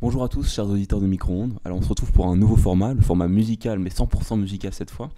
[0.00, 1.58] Bonjour à tous, chers auditeurs de micro-ondes.
[1.64, 4.92] Alors, on se retrouve pour un nouveau format, le format musical, mais 100% musical cette
[4.92, 5.10] fois.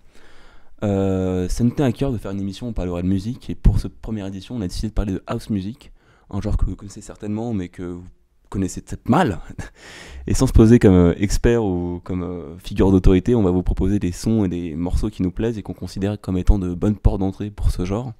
[0.82, 3.50] Euh, ça nous tient à cœur de faire une émission où on parlerait de musique,
[3.50, 5.92] et pour cette première édition, on a décidé de parler de house music,
[6.30, 8.04] un genre que vous connaissez certainement, mais que vous
[8.48, 9.40] connaissez peut-être mal.
[10.26, 13.62] et sans se poser comme euh, expert ou comme euh, figure d'autorité, on va vous
[13.62, 16.72] proposer des sons et des morceaux qui nous plaisent et qu'on considère comme étant de
[16.72, 18.14] bonnes portes d'entrée pour ce genre.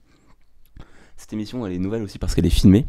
[1.16, 2.86] Cette émission, elle est nouvelle aussi parce qu'elle est filmée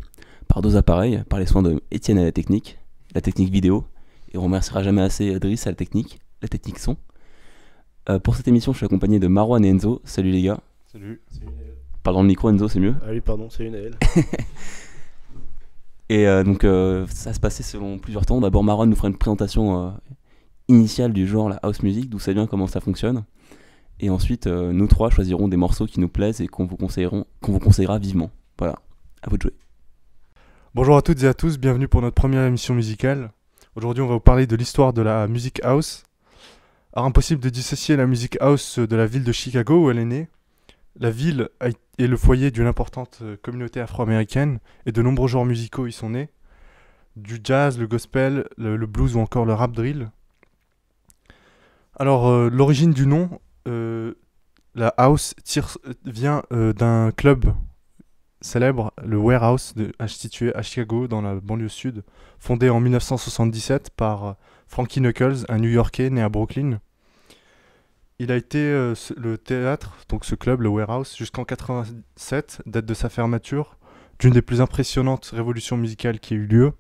[0.50, 2.81] par deux appareils, par les soins de Étienne à la technique,
[3.14, 3.86] la technique vidéo,
[4.34, 6.98] et on remerciera jamais assez Driss à la technique, la technique son.
[8.10, 10.02] Euh, pour cette émission, je suis accompagné de Marwan et Enzo.
[10.04, 10.60] Salut les gars.
[10.92, 11.22] Salut.
[12.04, 12.96] Parle dans le micro, Enzo, c'est mieux.
[13.04, 13.96] Ah oui, pardon, salut Naël.
[16.10, 18.42] Et euh, donc, euh, ça va se passer selon plusieurs temps.
[18.42, 19.92] D'abord, Marwan nous fera une présentation euh,
[20.68, 23.24] initiale du genre la house music, d'où ça vient, comment ça fonctionne.
[24.02, 27.26] Et ensuite, euh, nous trois choisirons des morceaux qui nous plaisent et qu'on vous, conseillerons,
[27.40, 28.32] qu'on vous conseillera vivement.
[28.58, 28.76] Voilà,
[29.22, 29.54] à vous de jouer.
[30.74, 33.32] Bonjour à toutes et à tous, bienvenue pour notre première émission musicale.
[33.76, 36.04] Aujourd'hui, on va vous parler de l'histoire de la musique house.
[36.94, 40.06] Alors, impossible de dissocier la musique house de la ville de Chicago où elle est
[40.06, 40.30] née.
[40.98, 45.88] La ville est le foyer d'une importante euh, communauté afro-américaine et de nombreux genres musicaux
[45.88, 46.30] y sont nés.
[47.18, 50.10] Du jazz, le gospel, le, blues ou encore le rap drill.
[51.98, 54.14] Alors, euh, l'origine du nom, euh,
[54.76, 57.54] la house tire- vient d'un club
[58.42, 62.04] célèbre, le Warehouse, de, situé à Chicago, dans la banlieue sud,
[62.40, 64.34] fondé en 1977 par euh,
[64.68, 66.80] Frankie Knuckles, un New-Yorkais né à Brooklyn.
[68.20, 72.94] Il a été euh, le théâtre, donc ce club, le Warehouse, jusqu'en 87, date de
[72.94, 73.78] sa fermeture,
[74.20, 76.74] d'une des plus impressionnantes révolutions musicales qui a eu lieu,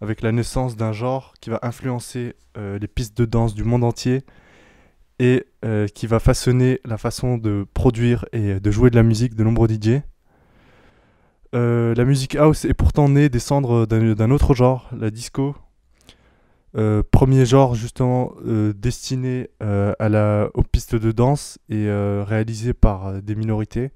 [0.00, 3.84] avec la naissance d'un genre qui va influencer euh, les pistes de danse du monde
[3.84, 4.24] entier
[5.18, 5.44] et
[5.94, 9.68] qui va façonner la façon de produire et de jouer de la musique de nombreux
[9.68, 10.00] DJ.
[11.54, 15.56] Euh, la musique house est pourtant née des cendres d'un autre genre, la disco.
[16.76, 23.22] Euh, premier genre justement euh, destiné à la, aux pistes de danse et réalisé par
[23.22, 23.90] des minorités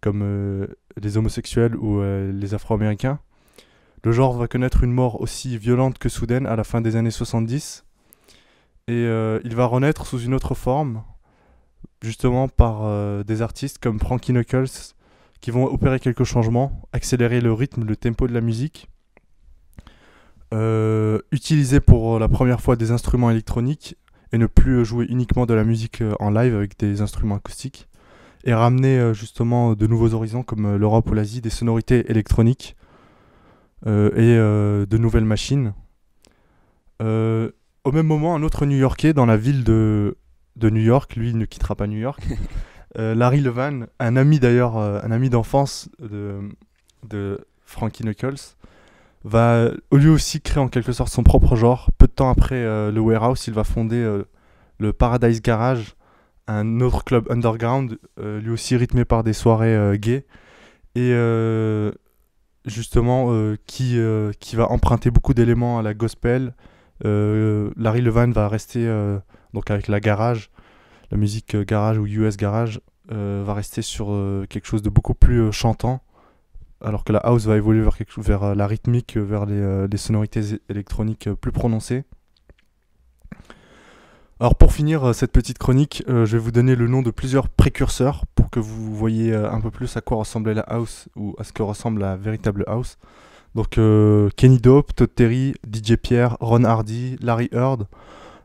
[0.00, 0.66] comme
[1.00, 3.20] les homosexuels ou les afro-américains.
[4.04, 7.12] Le genre va connaître une mort aussi violente que soudaine à la fin des années
[7.12, 7.84] 70
[8.88, 9.04] et
[9.44, 11.02] il va renaître sous une autre forme
[12.02, 14.94] justement par des artistes comme Frankie Knuckles
[15.42, 18.88] qui vont opérer quelques changements, accélérer le rythme, le tempo de la musique,
[20.54, 23.96] euh, utiliser pour la première fois des instruments électroniques
[24.32, 27.88] et ne plus jouer uniquement de la musique euh, en live avec des instruments acoustiques,
[28.44, 32.76] et ramener euh, justement de nouveaux horizons comme l'Europe ou l'Asie, des sonorités électroniques
[33.84, 35.74] et de nouvelles machines.
[37.00, 40.16] Au même moment, un autre New-Yorkais dans la ville de,
[40.54, 42.22] de New York, lui il ne quittera pas New York,
[42.94, 48.56] Larry Levan, un ami d'ailleurs, euh, un ami d'enfance de, Frankie Knuckles,
[49.24, 51.90] va lui aussi créer en quelque sorte son propre genre.
[51.98, 54.24] Peu de temps après euh, le Warehouse, il va fonder euh,
[54.78, 55.94] le Paradise Garage,
[56.48, 60.26] un autre club underground, euh, lui aussi rythmé par des soirées euh, gays,
[60.94, 61.92] et euh,
[62.66, 66.54] justement euh, qui, euh, qui va emprunter beaucoup d'éléments à la gospel.
[67.04, 69.18] Euh, Larry Levan va rester euh,
[69.54, 70.50] donc avec la garage,
[71.12, 72.80] la musique euh, garage ou US garage,
[73.12, 76.00] euh, va rester sur euh, quelque chose de beaucoup plus chantant,
[76.80, 77.86] alors que la house va évoluer
[78.16, 82.04] vers, la rythmique, vers les, les sonorités électroniques plus prononcées.
[84.40, 88.24] Alors pour finir cette petite chronique, je vais vous donner le nom de plusieurs précurseurs
[88.34, 91.52] pour que vous voyez un peu plus à quoi ressemblait la house ou à ce
[91.52, 92.98] que ressemble la véritable house.
[93.54, 93.78] Donc
[94.36, 97.86] Kenny Dope, Todd Terry, DJ Pierre, Ron Hardy, Larry Heard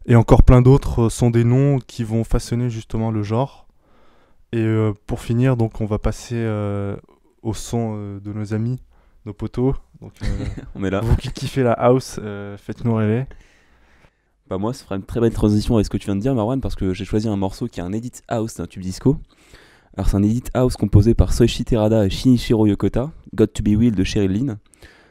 [0.08, 3.68] et encore plein d'autres euh, sont des noms qui vont façonner justement le genre.
[4.54, 6.96] Et euh, pour finir, donc on va passer euh,
[7.42, 8.80] au son euh, de nos amis,
[9.26, 9.76] nos potos.
[10.02, 10.14] Donc
[10.76, 11.02] On est là.
[11.02, 12.20] vous qui kiffez la house,
[12.58, 13.26] faites-nous rêver.
[14.50, 16.34] Bah moi, ça fera une très belle transition avec ce que tu viens de dire,
[16.34, 19.18] Marwan, parce que j'ai choisi un morceau qui est un edit house d'un tube disco.
[19.98, 23.78] Alors c'est un edit house composé par Soichi Terada et Shinichiro Yokota, Got to Be
[23.78, 24.58] Will de Cheryl Lynn.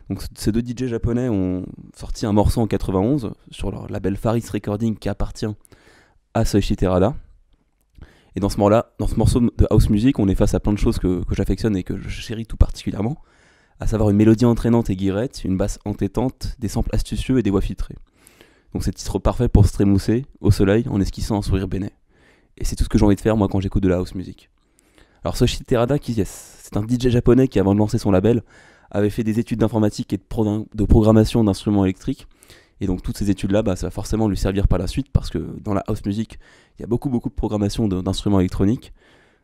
[0.08, 4.44] Donc ces deux DJ japonais ont sorti un morceau en 91 sur leur label Faris
[4.52, 5.46] Recording qui appartient
[6.34, 7.14] à Soichi Terada.
[8.36, 10.74] Et dans ce, morceau-là, dans ce morceau de house music, on est face à plein
[10.74, 13.16] de choses que, que j'affectionne et que je chéris tout particulièrement,
[13.80, 17.50] à savoir une mélodie entraînante et guirette, une basse entêtante, des samples astucieux et des
[17.50, 17.96] voix filtrées.
[18.74, 21.92] Donc c'est titre parfait pour se trémousser au soleil en esquissant un sourire bénet.
[22.58, 24.14] Et c'est tout ce que j'ai envie de faire moi quand j'écoute de la house
[24.14, 24.50] music.
[25.24, 28.42] Alors Soshi Terada, qui yes, c'est un DJ japonais qui avant de lancer son label
[28.96, 32.26] avait fait des études d'informatique et de, pro- de programmation d'instruments électriques.
[32.80, 35.30] Et donc toutes ces études-là, bah, ça va forcément lui servir par la suite parce
[35.30, 36.38] que dans la house music,
[36.78, 38.92] il y a beaucoup beaucoup de programmation d'instruments électroniques,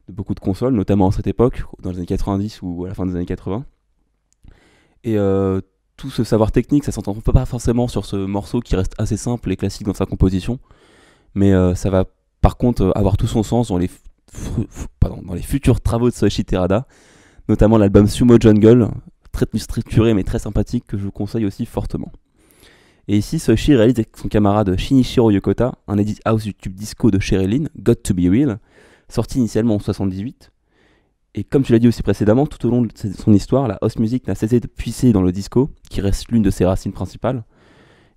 [0.09, 2.95] de beaucoup de consoles, notamment à cette époque, dans les années 90 ou à la
[2.95, 3.65] fin des années 80.
[5.05, 5.61] Et euh,
[5.97, 9.51] tout ce savoir technique, ça s'entend pas forcément sur ce morceau qui reste assez simple
[9.51, 10.59] et classique dans sa composition,
[11.35, 12.05] mais euh, ça va
[12.41, 13.91] par contre avoir tout son sens dans les,
[15.01, 16.87] dans les futurs travaux de Soichi Terada,
[17.49, 18.89] notamment l'album Sumo Jungle,
[19.33, 22.13] très structuré mais très sympathique que je vous conseille aussi fortement.
[23.09, 27.11] Et ici, Soichi réalise avec son camarade Shinichiro Yokota un edit house du tube disco
[27.11, 28.59] de Sherilyn, Got to Be Real,
[29.09, 30.53] sorti initialement en 78.
[31.35, 33.99] Et comme tu l'as dit aussi précédemment, tout au long de son histoire, la house
[33.99, 37.43] music n'a cessé de puiser dans le disco, qui reste l'une de ses racines principales.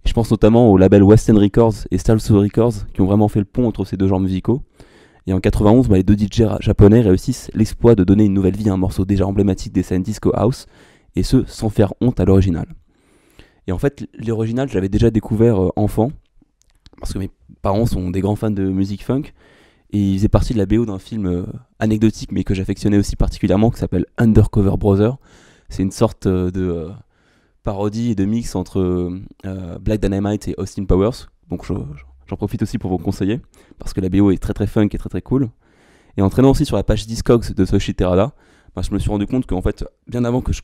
[0.05, 3.45] je pense notamment aux labels Western Records et Salso Records, qui ont vraiment fait le
[3.45, 4.61] pont entre ces deux genres musicaux.
[5.27, 8.69] Et en 91, bah, les deux DJ japonais réussissent l'exploit de donner une nouvelle vie
[8.69, 10.67] à un morceau déjà emblématique des scènes disco house,
[11.15, 12.67] et ce, sans faire honte à l'original.
[13.67, 16.11] Et en fait, l'original, j'avais déjà découvert euh, enfant,
[16.99, 17.29] parce que mes
[17.61, 19.23] parents sont des grands fans de musique funk,
[19.91, 21.45] et il faisait partie de la BO d'un film euh,
[21.79, 25.17] anecdotique, mais que j'affectionnais aussi particulièrement, qui s'appelle Undercover Brother.
[25.69, 26.89] C'est une sorte euh, de
[27.63, 29.11] parodie et de mix entre
[29.81, 31.29] Black Dynamite et Austin Powers.
[31.49, 33.41] Donc j'en profite aussi pour vous conseiller,
[33.79, 35.49] parce que la BO est très très funk et très très cool.
[36.15, 38.35] Et en traînant aussi sur la page Discogs de Soshi Terada,
[38.75, 40.61] bah, je me suis rendu compte qu'en fait, bien avant que je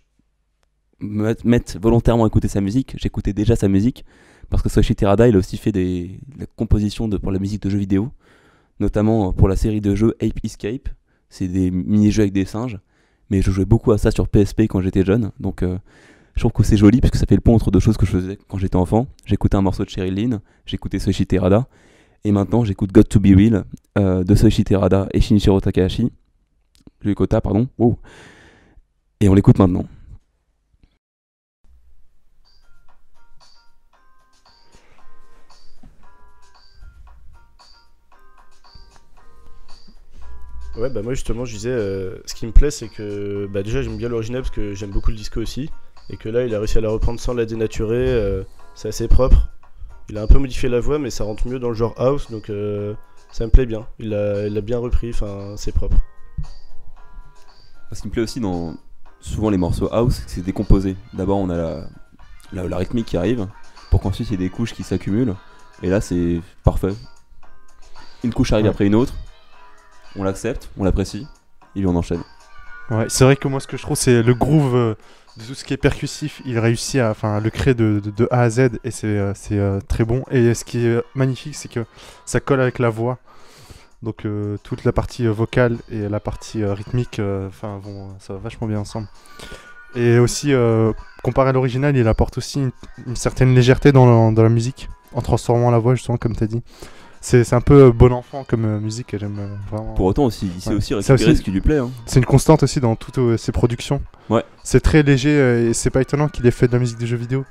[1.02, 4.06] me mettre volontairement à écouter sa musique, j'écoutais déjà sa musique,
[4.50, 7.62] parce que Soichi Terada, il a aussi fait des, la composition de, pour la musique
[7.62, 8.12] de jeux vidéo,
[8.80, 10.90] notamment pour la série de jeux Ape Escape,
[11.30, 12.80] c'est des mini-jeux avec des singes,
[13.30, 15.78] mais je jouais beaucoup à ça sur PSP quand j'étais jeune, donc euh,
[16.36, 18.12] je trouve que c'est joli, puisque ça fait le pont entre deux choses que je
[18.12, 19.08] faisais quand j'étais enfant.
[19.26, 21.68] J'écoutais un morceau de Sheryl j'écoutais Soichi Terada,
[22.24, 23.64] et maintenant j'écoute God to Be Real
[23.98, 26.12] euh, de Soichi Terada et Shinichiro Takahashi,
[27.16, 27.98] Kota, pardon, wow.
[29.20, 29.86] et on l'écoute maintenant.
[40.78, 43.82] Ouais, bah moi justement, je disais, euh, ce qui me plaît, c'est que bah déjà
[43.82, 45.70] j'aime bien l'original parce que j'aime beaucoup le disco aussi.
[46.10, 48.08] Et que là, il a réussi à la reprendre sans la dénaturer.
[48.10, 49.50] Euh, c'est assez propre.
[50.10, 52.30] Il a un peu modifié la voix, mais ça rentre mieux dans le genre house,
[52.32, 52.94] donc euh,
[53.32, 53.86] ça me plaît bien.
[54.00, 55.98] Il l'a il a bien repris, enfin, c'est propre.
[57.92, 58.76] Ce qui me plaît aussi dans
[59.20, 60.96] souvent les morceaux house, c'est décomposé.
[61.14, 61.88] D'abord, on a
[62.54, 63.48] la, la, rythmique qui arrive,
[63.90, 65.36] pour qu'ensuite il y ait des couches qui s'accumulent.
[65.84, 66.94] Et là, c'est parfait.
[68.24, 69.14] Une couche arrive après une autre,
[70.16, 71.28] on l'accepte, on l'apprécie,
[71.76, 72.24] et on enchaîne.
[72.90, 74.96] Ouais, c'est vrai que moi ce que je trouve c'est le groove euh,
[75.38, 78.72] de tout ce qui est percussif, il réussit à le créer de, A à Z
[78.84, 80.24] et c'est euh, euh, très bon.
[80.30, 81.86] Et ce qui est magnifique c'est que
[82.26, 83.18] ça colle avec la voix.
[84.04, 84.26] Donc
[84.64, 87.80] toute la partie vocale et la partie rythmique, enfin
[88.20, 89.08] ça va vachement bien ensemble.
[89.94, 90.54] Et aussi,
[91.22, 92.72] comparé à l'original, il apporte aussi
[93.06, 96.48] une, certaine légèreté dans, dans, la musique, en transformant la voix justement comme tu as
[96.48, 96.64] dit
[97.22, 99.94] c'est un peu bon enfant comme euh, musique j'aime euh, vraiment.
[99.94, 101.78] Pour autant aussi, il sait aussi récupérer ce qui lui plaît.
[101.78, 101.92] Hein.
[102.08, 104.02] C'est une constante aussi dans toutes euh, ses productions.
[104.30, 104.44] Ouais.
[104.64, 107.18] C'est très léger et c'est pas étonnant qu'il ait fait de la musique de jeux
[107.18, 107.46] vidéo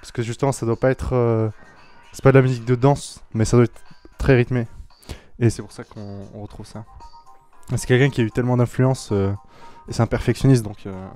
[0.00, 1.50] parce que justement ça doit pas être
[2.12, 3.80] c'est pas de la musique de danse mais ça doit être
[4.18, 4.66] très rythmé
[5.38, 6.84] et c'est pour ça qu'on retrouve ça.
[7.76, 9.12] C'est quelqu'un qui a eu tellement d'influence
[9.88, 11.08] et c'est un perfectionniste donc euh,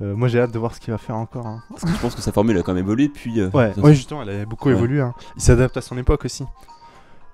[0.00, 1.46] moi j'ai hâte de voir ce qu'il va faire encore.
[1.46, 1.62] Hein.
[1.70, 3.40] Parce que je pense que sa formule a quand même évolué depuis.
[3.40, 5.00] Euh, ouais, justement, elle a beaucoup évolué.
[5.00, 5.14] Hein.
[5.36, 6.44] Il s'adapte à son époque aussi.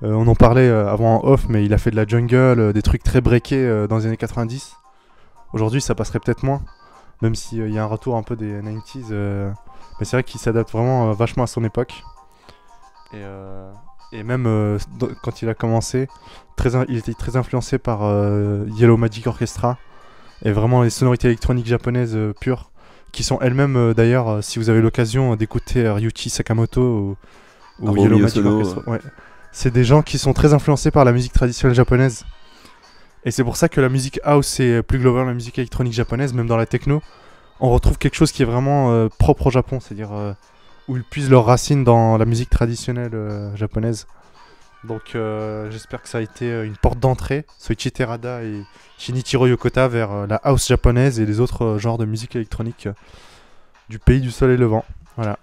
[0.02, 2.82] Euh, on en parlait avant en off, mais il a fait de la jungle, des
[2.82, 4.76] trucs très breakés dans les années 90.
[5.52, 6.62] Aujourd'hui, ça passerait peut-être moins,
[7.22, 9.10] même s'il y a un retour un peu des 90s.
[9.10, 12.02] mais c'est vrai qu'il s'adapte vraiment vachement à son époque.
[13.12, 13.22] Et,
[14.12, 14.78] et même
[15.22, 16.08] quand il a commencé,
[16.56, 18.00] très il était très influencé par
[18.68, 19.78] Yellow Magic Orchestra
[20.42, 22.70] et vraiment les sonorités électroniques japonaises euh, pures,
[23.12, 27.16] qui sont elles-mêmes euh, d'ailleurs, euh, si vous avez l'occasion d'écouter Ryuichi Sakamoto
[27.80, 28.42] ou, Yellow Magic
[29.52, 32.24] c'est des gens qui sont très influencés par la musique traditionnelle japonaise.
[33.24, 36.34] Et c'est pour ça que la musique house et plus globalement la musique électronique japonaise,
[36.34, 37.02] même dans la techno,
[37.60, 40.10] on retrouve quelque chose qui est vraiment propre au Japon, c'est-à-dire
[40.88, 44.08] où ils puisent leurs racines dans la musique traditionnelle japonaise.
[44.86, 48.62] Donc euh, j'espère que ça a été euh, une porte d'entrée, Soichi Terada et
[48.98, 52.88] Shinichiro Yokota vers euh, la house japonaise et les autres genres de musique électronique
[53.88, 54.84] du pays du soleil levant.
[55.16, 55.38] Voilà.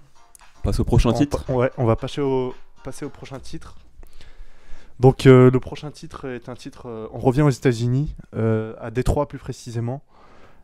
[0.60, 1.50] On passe au prochain titre.
[1.50, 3.76] Ouais, on va passer au, passer au prochain titre.
[5.00, 10.04] Donc le prochain titre est un titre, on revient aux États-Unis, à Détroit plus précisément.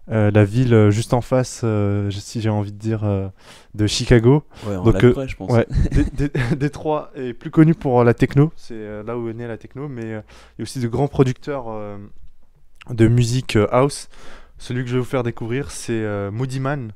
[0.10, 3.32] Euh, la ville euh, juste en face, euh, si j'ai envie de dire,
[3.74, 4.44] de Chicago.
[4.66, 5.52] Ouais, Donc, je pense.
[6.58, 10.04] Détroit est plus connu pour la techno, c'est là où est née la techno, mais
[10.04, 10.24] il y a
[10.62, 11.66] aussi de grands producteurs
[12.90, 14.10] de musique house.
[14.58, 16.94] Celui que je vais vous faire découvrir, c'est Moody Man.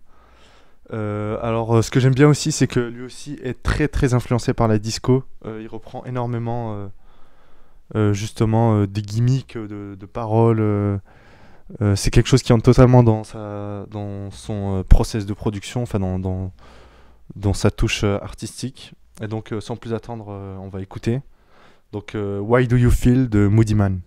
[0.90, 4.68] alors, ce que j'aime bien aussi, c'est que lui aussi est très très influencé par
[4.68, 5.24] la disco.
[5.46, 6.90] il reprend énormément,
[7.94, 11.02] justement, des gimmicks de, de paroles
[11.82, 16.52] Euh, c'est quelque chose qui entre totalement dans, son euh, process de production, enfin dans,
[17.36, 18.94] dans, sa touche euh, artistique.
[19.22, 20.28] Et donc, sans plus attendre,
[20.60, 21.22] on va écouter.
[21.92, 24.02] Donc, Why Do You Feel de Moody Man.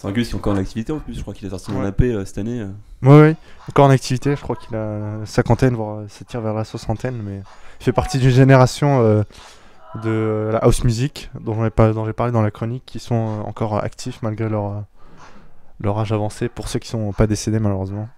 [0.00, 1.80] C'est un qui est encore en activité en plus, je crois qu'il a sorti un
[1.82, 1.86] Ouais.
[1.88, 2.60] AP euh, cette année.
[2.62, 2.70] euh.
[3.02, 3.36] Ouais, ouais,
[3.68, 6.64] encore en activité, je crois qu'il a la cinquantaine, voire euh, ça tire vers la
[6.64, 7.42] soixantaine, mais
[7.80, 9.22] il fait partie d'une génération euh,
[10.02, 14.48] de la house music dont j'ai parlé dans la chronique, qui sont encore actifs malgré
[14.48, 14.84] leur,
[15.80, 18.08] leur âge avancé, pour ceux qui sont pas décédés malheureusement.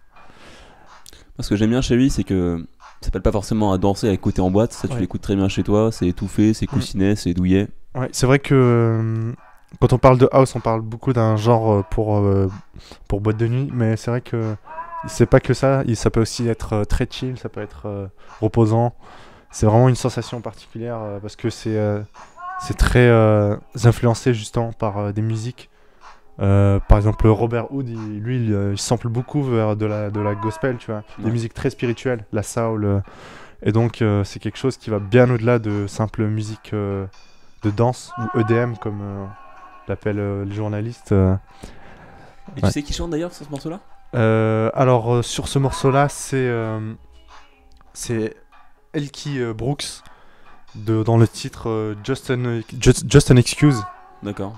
[1.40, 2.64] Ce que j'aime bien chez lui, c'est que
[3.00, 4.72] ça s'appelle pas forcément à danser, à écouter en boîte.
[4.72, 5.00] Ça, tu Ouais.
[5.00, 5.90] l'écoutes très bien chez toi.
[5.90, 7.66] C'est étouffé, c'est coussinet, c'est douillet.
[7.96, 9.34] Ouais, c'est vrai que
[9.81, 12.49] quand on parle de house, on parle beaucoup d'un genre euh, pour, euh,
[13.09, 14.55] pour boîte de nuit, mais c'est vrai que
[15.09, 18.07] c'est pas que ça, ça peut aussi être euh, très chill, ça peut être euh,
[18.41, 18.95] reposant.
[19.50, 21.79] C'est vraiment une sensation particulière euh, parce que c'est
[22.61, 23.11] c'est très
[23.85, 25.69] influencé justement par des musiques.
[26.38, 30.35] Par exemple, Robert Hood, il- lui, il, il sample beaucoup vers de la, de la
[30.37, 33.02] gospel, tu vois, des musiques très spirituelles, la soul.
[33.62, 38.31] et donc, c'est quelque chose qui va bien au-delà de simple musique de danse ou
[38.38, 39.02] EDM comme
[39.92, 41.12] l'appellent euh, les journalistes.
[41.12, 41.34] euh.
[42.56, 42.68] Et Ouais.
[42.68, 43.80] tu sais qui chante d'ailleurs sur ce morceau-là?
[44.14, 46.92] Euh, alors euh, sur ce morceau-là, c'est euh,
[47.94, 48.34] c'est
[48.94, 50.02] Elkie euh, Brooks
[50.75, 53.82] de, dans le titre euh, Just, an, Just, Just an Excuse.
[54.22, 54.52] D'accord.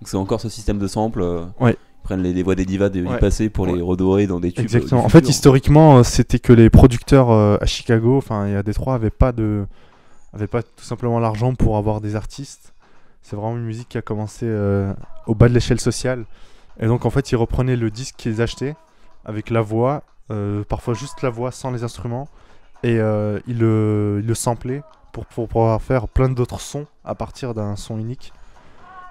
[0.00, 1.22] Donc c'est encore ce système de sample.
[1.22, 1.72] euh, Ouais.
[1.76, 3.18] Ils prennent les, les voix des divas du Ouais.
[3.18, 3.80] passé pour les Ouais.
[3.82, 4.60] redorer dans des tubes.
[4.60, 5.00] euh, Exactement.
[5.00, 5.30] du En fait, futur.
[5.30, 9.32] historiquement, euh, c'était que les producteurs euh, à Chicago, enfin et à Détroit, avaient pas
[9.32, 9.66] de,
[10.32, 12.72] avaient pas tout simplement l'argent pour avoir des artistes.
[13.22, 14.92] C'est vraiment une musique qui a commencé euh,
[15.26, 16.24] au bas de l'échelle sociale.
[16.80, 18.76] Et donc, en fait, ils reprenaient le disque qu'ils achetaient
[19.24, 22.28] avec la voix, euh, parfois juste la voix sans les instruments,
[22.82, 24.82] et euh, ils le, ils le samplaient
[25.12, 28.32] pour, pour pouvoir faire plein d'autres sons à partir d'un son unique.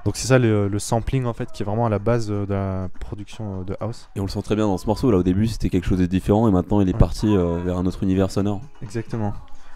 [0.05, 2.45] Donc c'est ça le, le sampling en fait qui est vraiment à la base euh,
[2.45, 4.09] de la production de house.
[4.15, 5.11] Et on le sent très bien dans ce morceau.
[5.11, 6.97] Là, au début, c'était quelque chose de différent et maintenant, il est Ouais.
[6.99, 8.61] parti euh, vers un autre univers sonore.
[8.81, 9.33] Exactement.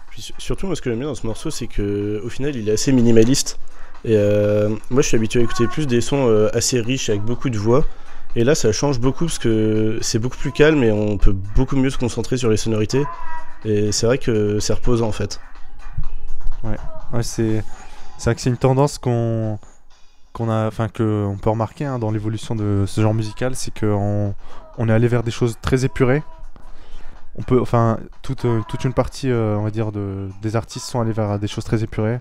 [0.08, 2.56] Puis su- surtout, moi, ce que j'aime bien dans ce morceau, c'est que au final,
[2.56, 3.58] il est assez minimaliste.
[4.04, 7.22] Et euh, moi, je suis habitué à écouter plus des sons euh, assez riches avec
[7.22, 7.84] beaucoup de voix.
[8.34, 11.76] Et là, ça change beaucoup parce que c'est beaucoup plus calme et on peut beaucoup
[11.76, 13.04] mieux se concentrer sur les sonorités.
[13.64, 15.38] Et c'est vrai que c'est reposant en fait.
[16.64, 17.62] Ouais, c'est
[18.18, 19.58] c'est vrai que c'est une tendance qu'on
[20.32, 23.72] qu'on a enfin que on peut remarquer hein, dans l'évolution de ce genre musical, c'est
[23.72, 24.34] que on,
[24.88, 26.22] est allé vers des choses très épurées.
[27.36, 31.00] On peut enfin toute toute une partie euh, on va dire de des artistes sont
[31.00, 32.20] allés vers des choses très épurées.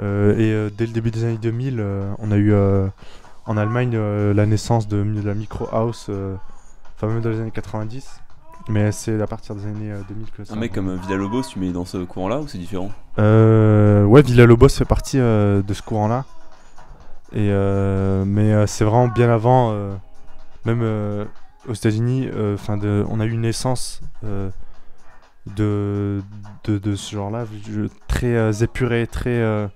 [0.00, 2.54] Euh, et euh, dès le début des années 2000, euh, on a eu
[3.46, 6.10] en Allemagne la naissance de, la micro house
[6.96, 8.20] enfin même dans les années 90.
[8.68, 10.54] Mais c'est à partir des années euh, 2000 que ça.
[10.54, 12.90] Un mec comme Villa-Lobos, tu mets dans ce courant-là ou c'est différent?
[13.18, 16.24] Euh, ouais, Villa Lobos fait partie euh, de ce courant-là.
[17.32, 19.74] Et euh, mais c'est vraiment bien avant,
[20.64, 21.26] même
[21.68, 22.28] aux États-Unis,
[22.68, 26.22] on a eu une naissance de,
[26.62, 27.44] de, de ce genre-là,
[28.06, 29.68] très épuré, très.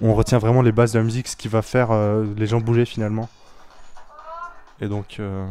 [0.00, 2.60] On retient vraiment les bases de la musique, ce qui va faire euh, les gens
[2.60, 3.28] bouger finalement.
[4.80, 5.16] Et donc.
[5.20, 5.46] euh,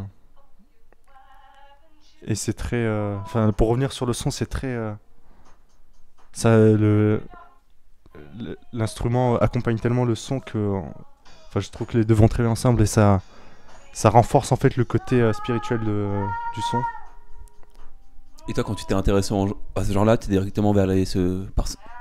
[2.26, 2.78] et c'est très.
[2.78, 4.76] euh, Enfin, pour revenir sur le son, c'est très.
[6.34, 7.22] ça, le,
[8.74, 10.80] l'instrument accompagne tellement le son que
[11.48, 13.22] enfin je trouve que les deux vont très bien ensemble et ça
[13.94, 16.82] ça renforce en fait le côté spirituel du son
[18.50, 19.34] Et toi, quand tu t'es intéressé
[19.76, 21.46] à ce genre-là, t'es directement vers les, ce-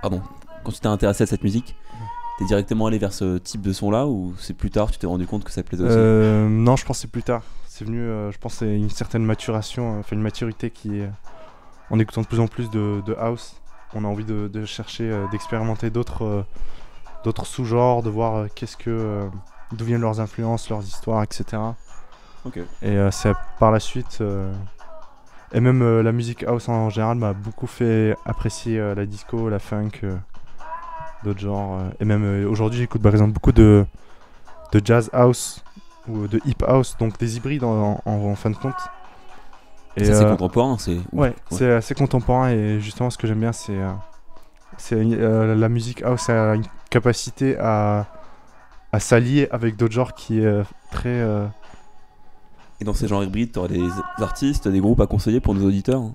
[0.03, 0.21] pardon,
[0.65, 1.75] quand tu t'es intéressé à cette musique,
[2.41, 5.27] t'es directement allé vers ce type de son-là ou c'est plus tard tu t'es rendu
[5.27, 8.01] compte que ça plaisait aussi Euh, non je pense que c'est plus tard c'est venu
[8.01, 11.03] euh, je pense c'est une certaine maturation euh, enfin une maturité qui
[11.91, 13.57] en écoutant de plus en plus de, de house
[13.95, 16.45] on a envie de, de chercher d'expérimenter d'autres
[17.25, 19.29] d'autres sous-genres de voir qu'est-ce que
[19.73, 21.63] d'où viennent leurs influences leurs histoires etc
[22.47, 22.59] Ok.
[22.81, 24.23] Et c'est par la suite.
[25.53, 29.49] et même euh, la musique house en général m'a beaucoup fait apprécier euh, la disco,
[29.51, 30.17] la funk, euh,
[31.25, 31.79] d'autres genres.
[31.79, 33.85] euh, et même euh, aujourd'hui, j'écoute par exemple beaucoup de,
[34.73, 35.63] de jazz house
[36.09, 38.75] ou de hip house, donc des hybrides en, en- en fin de compte.
[39.97, 40.99] Et c'est euh, contemporain, c'est.
[41.13, 43.91] Ouais, c'est assez contemporain et justement ce que j'aime bien c'est euh,
[44.79, 48.07] c'est euh, la musique house a une capacité à,
[48.93, 51.47] à s'allier avec d'autres genres qui est très euh,
[52.81, 56.01] Et dans ces genres hybrides, t'aurais des artistes, des groupes à conseiller pour nos auditeurs
[56.01, 56.15] hein,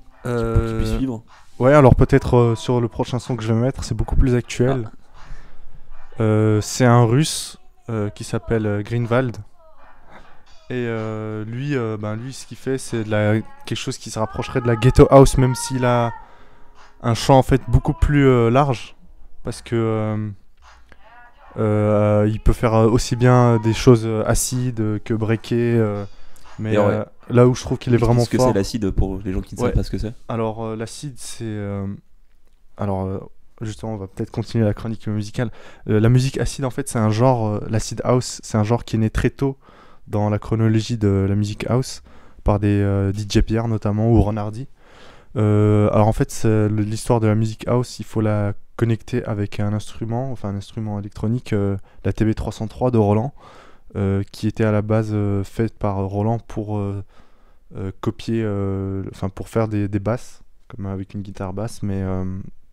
[0.53, 1.21] pour qu'ils puissent suivre?
[1.59, 4.35] Ouais, alors peut-être euh, sur le prochain son que je vais mettre, c'est beaucoup plus
[4.35, 4.89] actuel.
[6.19, 7.57] Euh, c'est un russe
[7.89, 9.37] euh, qui s'appelle Greenwald.
[10.69, 14.09] Et euh, lui, euh, ben, lui, ce qu'il fait, c'est de la- quelque chose qui
[14.09, 16.11] se rapprocherait de la ghetto house, même s'il a
[17.03, 18.95] un champ en fait beaucoup plus large,
[19.43, 20.31] parce que
[21.57, 25.79] il peut faire aussi bien des choses acides que breakées.
[26.59, 27.05] mais ouais.
[27.29, 29.55] Là où je trouve qu'il est vraiment que fort, c'est l'acide pour les gens qui
[29.55, 29.67] ne Ouais.
[29.67, 30.13] savent pas ce que c'est.
[30.29, 31.87] alors euh, l'acide, c'est euh,
[32.77, 33.19] alors euh,
[33.61, 35.49] justement, on va peut-être continuer la chronique musicale.
[35.85, 37.47] La musique acide, en fait, c'est un genre.
[37.47, 39.57] euh, l'acid house, c'est un genre qui est né très tôt
[40.07, 42.03] dans la chronologie de la musique house
[42.43, 42.83] par des
[43.15, 44.67] DJ Pierre notamment ou Ron Hardy.
[45.35, 50.31] Alors en fait, l'histoire de la musique house, il faut la connecter avec un instrument,
[50.31, 53.33] enfin un instrument électronique, la TB303 de Roland,
[54.31, 57.03] qui était à la base euh, faite par Roland pour euh,
[57.75, 62.25] euh, copier, euh, enfin pour faire des, basses, comme avec une guitare basse, mais euh,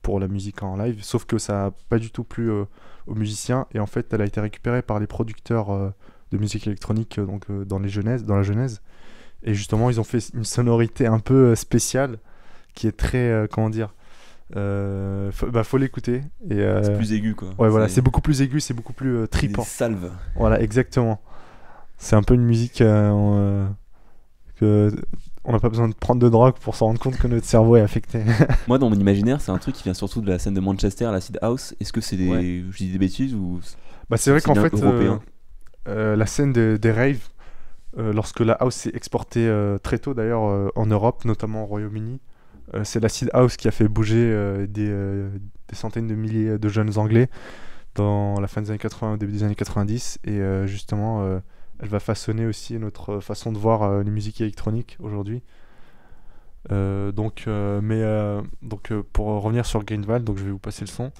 [0.02, 1.02] pour la musique en live.
[1.02, 2.64] Sauf que ça n'a pas du tout plu euh,
[3.06, 5.90] aux musiciens et en fait, elle a été récupérée par les producteurs euh,
[6.32, 8.82] de musique électronique euh, donc euh, dans les genèses, dans la genèse.
[9.44, 12.18] Et justement, ils ont fait une sonorité un peu euh, spéciale
[12.74, 13.94] qui est très, euh, comment dire,
[14.56, 16.22] euh, faut, bah, faut l'écouter.
[16.50, 17.48] Et euh, C'est plus aigu quoi.
[17.58, 19.64] ouais, voilà, c'est beaucoup plus aigu, c'est beaucoup plus euh, tripant.
[19.64, 20.10] salves.
[20.36, 21.20] Voilà, exactement.
[21.98, 23.66] C'est un peu une musique euh, on, euh,
[24.56, 24.92] que
[25.44, 27.76] on n'a pas besoin de prendre de drogue pour se rendre compte que notre cerveau
[27.76, 28.22] est affecté.
[28.68, 31.06] Moi, dans mon imaginaire, c'est un truc qui vient surtout de la scène de Manchester,
[31.10, 31.74] l'acid house.
[31.80, 32.28] Est-ce que c'est des.
[32.28, 32.64] Ouais.
[32.70, 33.60] Je dis des bêtises ou.
[34.10, 34.72] Bah, c'est vrai qu'en fait,
[35.86, 37.28] la scène de- des raves,
[37.96, 39.50] lorsque la house s'est exportée
[39.82, 42.20] très tôt d'ailleurs en Europe, notamment au Royaume-Uni,
[42.84, 45.30] c'est l'acid house qui a fait bouger euh, des, euh,
[45.68, 47.28] des centaines de milliers de jeunes anglais
[47.94, 50.18] dans la fin des années 80, au début des années 90.
[50.24, 51.40] Et euh, justement, euh,
[51.80, 55.42] elle va façonner aussi notre façon de voir euh, les musiques électroniques aujourd'hui.
[56.70, 60.58] Euh, donc, euh, mais euh, donc euh, pour revenir sur Greenwald, donc je vais vous
[60.58, 61.10] passer le son.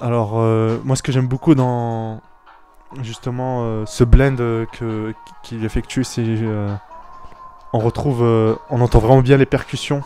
[0.00, 2.22] Alors, euh, moi, ce que j'aime beaucoup dans
[3.00, 6.72] justement euh, ce blend euh, que qu'il effectue, c'est euh,
[7.72, 10.02] on retrouve, euh, on entend vraiment bien les percussions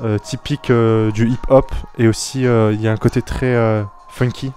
[0.00, 3.82] euh, typiques euh, du hip-hop et aussi euh, il y a un côté très euh,
[4.08, 4.52] funky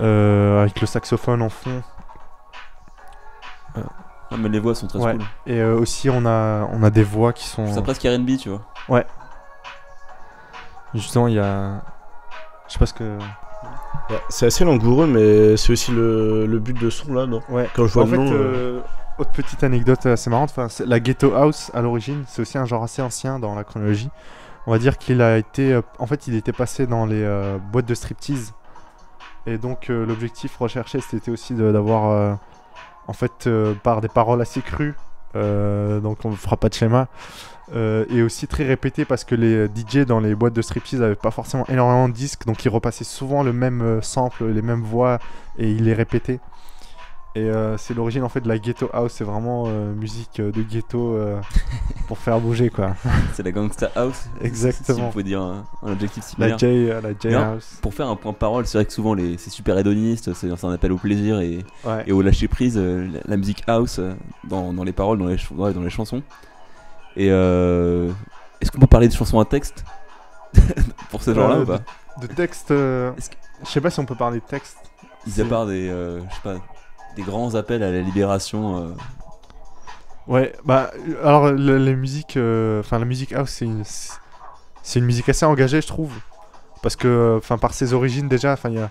[0.00, 1.82] euh, avec le saxophone en fond.
[4.32, 5.12] Ah, mais les voix sont très Ouais.
[5.16, 5.22] cool.
[5.46, 7.66] Et euh, aussi, on a, on a des voix qui sont.
[7.66, 9.04] C'est presque RB, tu vois.
[10.94, 11.82] Justement, il y a.
[12.68, 13.18] Je sais pas ce que.
[14.08, 17.42] Ouais, c'est assez langoureux, mais c'est aussi le, le but de son là, non?
[17.48, 17.68] Ouais.
[17.74, 18.82] Quand je vois en le fait, nom.
[19.20, 22.82] Autre petite anecdote assez marrante, enfin, la ghetto house à l'origine, c'est aussi un genre
[22.82, 24.08] assez ancien dans la chronologie.
[24.66, 27.58] On va dire qu'il a été, euh, en fait, il était passé dans les euh,
[27.58, 28.54] boîtes de striptease,
[29.46, 32.38] et donc euh, l'objectif recherché, c'était aussi d'avoir,
[33.06, 33.48] en fait,
[33.82, 34.94] par des paroles assez crues,
[35.34, 37.08] donc on ne fera pas de schéma,
[37.74, 41.30] et aussi très répété parce que les DJ dans les boîtes de striptease n'avaient pas
[41.30, 45.18] forcément énormément de disques, donc ils repassaient souvent le même sample, les mêmes voix,
[45.58, 46.40] et ils les répétaient.
[47.36, 50.50] Et euh, c'est l'origine en fait de la ghetto house, c'est vraiment euh, musique euh,
[50.50, 51.16] de ghetto
[52.08, 52.96] pour faire bouger quoi.
[53.34, 54.24] C'est la gangsta house.
[54.42, 54.98] Exactement.
[54.98, 56.58] Si on peut dire un, La similaire.
[56.58, 57.52] J, la J Non.
[57.52, 57.78] house.
[57.82, 60.50] Pour faire un point de parole, c'est vrai que souvent les, c'est super hédoniste, c'est
[60.64, 62.02] un appel au plaisir et, Ouais.
[62.06, 64.00] et au lâcher prise, la, la musique house
[64.42, 65.36] dans, dans les paroles, dans les,
[65.72, 66.22] dans les chansons.
[67.16, 68.10] Et euh,
[68.60, 69.84] est-ce qu'on peut parler de chansons à texte
[71.10, 71.80] pour ce genre-là ou pas?
[72.20, 73.12] De texte, euh,
[73.64, 74.78] je sais pas si on peut parler de texte.
[75.26, 76.54] Mis à part des, euh, je sais pas,
[77.16, 78.78] des grands appels à la libération.
[78.78, 78.90] euh,
[80.28, 80.90] Ouais, bah
[81.24, 85.80] alors les musiques, euh, enfin la musique house, c'est une, c'est une musique assez engagée,
[85.80, 86.12] je trouve,
[86.82, 88.90] parce que, enfin par ses origines déjà, enfin il y a,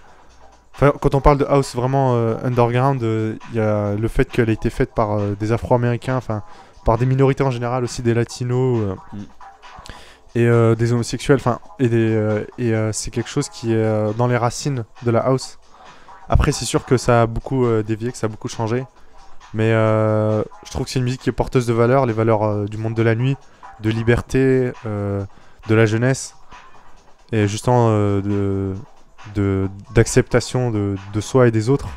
[0.99, 4.49] quand on parle de house vraiment euh, underground, euh, il y a le fait qu'elle
[4.49, 6.41] a été faite par euh, des Afro-Américains, enfin
[6.83, 9.19] par des minorités en général, aussi des Latinos Mm.
[10.35, 14.83] et des homosexuels, enfin et des, et c'est quelque chose qui est dans les racines
[15.03, 15.58] de la house.
[16.29, 18.85] Après, c'est sûr que ça a beaucoup euh, dévié, que ça a beaucoup changé.
[19.55, 22.43] Mais euh, je trouve que c'est une musique qui est porteuse de valeurs, les valeurs
[22.43, 23.35] euh, du monde de la nuit,
[23.81, 26.35] de liberté, de la jeunesse,
[27.31, 28.19] et justement
[29.95, 31.87] d'acceptation de, de soi et des autres.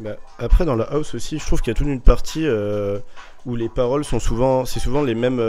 [0.00, 2.46] Bah, après, dans la house aussi, je trouve qu'il y a toute une partie
[3.46, 5.40] où les paroles sont souvent, c'est souvent les mêmes,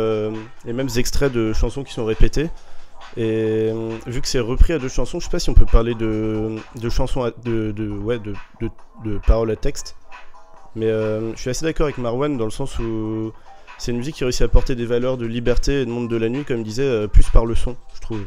[0.66, 2.52] les mêmes extraits de chansons qui sont répétés.
[3.16, 5.66] Et euh, vu que c'est repris à deux chansons, je sais pas si on peut
[5.66, 6.58] parler de,
[6.90, 9.96] chansons, à- de, de, ouais, de, paroles à texte.
[10.76, 13.32] Mais euh, je suis assez d'accord avec Marwan dans le sens où
[13.80, 16.16] c'est une musique qui réussit à porter des valeurs de liberté et de monde de
[16.16, 18.22] la nuit, comme il disait, euh, plus par le son, je trouve.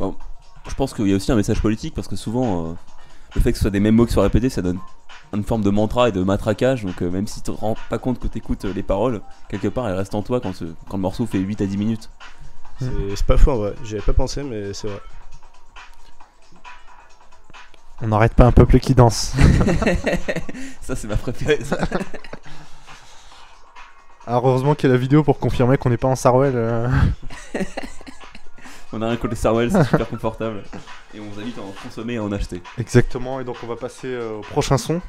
[0.00, 2.76] Je pense qu'il y a aussi un message politique parce que souvent,
[3.34, 4.78] le fait que ce soit des mêmes mots qui soient répétés, ça donne
[5.34, 6.84] une forme de mantra et de matraquage.
[6.84, 9.88] Donc, même si tu te rends pas compte que tu écoutes les paroles, quelque part,
[9.88, 10.52] elles restent en toi quand,
[10.88, 12.10] quand le morceau fait 8 à 10 minutes.
[13.16, 15.00] C'est pas faux en vrai, j'y avais pas pensé, mais c'est vrai.
[18.00, 19.34] On n'arrête pas un peuple qui danse.
[20.80, 21.62] ça, c'est ma préférée.
[21.64, 21.78] ça.
[24.26, 26.54] Alors heureusement qu'il y a la vidéo pour confirmer qu'on n'est pas en Sarwell.
[26.56, 26.88] euh.
[28.92, 30.64] On a un côté Sarwell, c'est super confortable.
[31.14, 32.62] Et on vous invite à en consommer et à en acheter.
[32.76, 35.00] Exactement, et donc on va passer euh, au prochain son.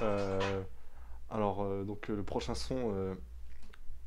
[0.00, 0.40] Euh,
[1.30, 3.12] alors, euh, donc euh, le prochain son, euh,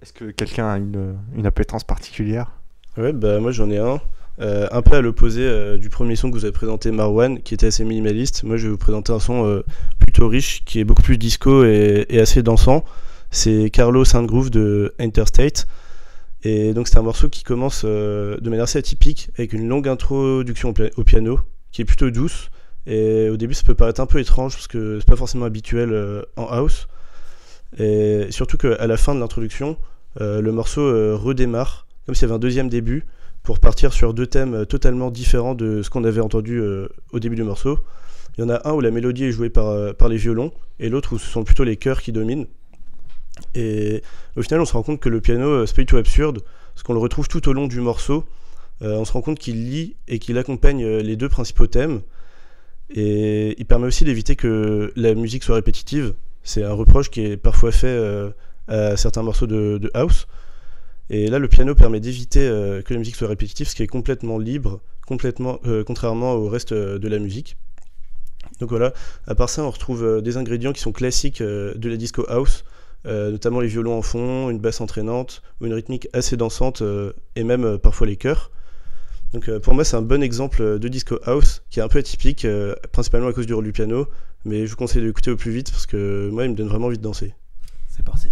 [0.01, 2.49] est-ce que quelqu'un a une, une appétence particulière?
[2.97, 3.99] Ouais, bah moi j'en ai un.
[4.39, 7.53] Euh, un peu à l'opposé euh, du premier son que vous avez présenté, Marwan, qui
[7.53, 8.43] était assez minimaliste.
[8.43, 9.63] Moi je vais vous présenter un son euh,
[9.99, 12.86] plutôt riche, qui est beaucoup plus disco et, assez dansant.
[13.31, 15.67] C'est Carlo Groove de Interstate.
[16.43, 20.69] Et donc c'est un morceau qui commence de manière assez atypique, avec une longue introduction
[20.69, 21.39] au, au piano,
[21.71, 22.49] qui est plutôt douce.
[22.88, 26.23] Et au début ça peut paraître un peu étrange, parce que c'est pas forcément habituel
[26.36, 26.88] en house.
[27.77, 29.75] Et surtout qu'à la fin de l'introduction,
[30.19, 33.05] le morceau redémarre, comme s'il y avait un deuxième début,
[33.45, 37.19] pour partir sur deux thèmes euh, totalement différents de ce qu'on avait entendu euh, au
[37.19, 37.79] début du morceau.
[38.37, 40.51] Il y en a un où la mélodie est jouée par, euh, par les violons,
[40.79, 42.47] et l'autre où ce sont plutôt les chœurs qui dominent.
[43.53, 44.01] Et
[44.35, 46.41] au final, on se rend compte que le piano, c'est pas du tout absurde,
[46.73, 48.25] parce qu'on le retrouve tout au long du morceau.
[48.81, 52.01] On se rend compte qu'il lit et qu'il accompagne les deux principaux thèmes.
[52.93, 56.13] Et il permet aussi d'éviter que la musique soit répétitive.
[56.43, 57.97] C'est un reproche qui est parfois fait
[58.67, 60.27] à certains morceaux de house.
[61.09, 63.87] Et là, le piano permet d'éviter euh, que la musique soit répétitive, ce qui est
[63.87, 67.57] complètement libre, complètement, euh, contrairement au reste euh, de la musique.
[68.59, 68.93] Donc voilà,
[69.27, 72.63] à part ça, on retrouve des ingrédients qui sont classiques de la disco house,
[73.03, 76.83] notamment les violons en fond, une basse entraînante, une rythmique assez dansante,
[77.35, 78.51] et même parfois les chœurs.
[79.33, 82.45] Donc pour moi, c'est un bon exemple de disco house, qui est un peu atypique,
[82.91, 84.07] principalement à cause du rôle du piano,
[84.45, 86.67] mais je vous conseille de l'écouter au plus vite, parce que moi, il me donne
[86.67, 87.33] vraiment envie de danser.
[87.89, 88.29] C'est parti.